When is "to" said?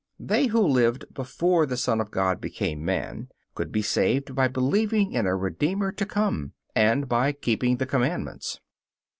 5.91-6.07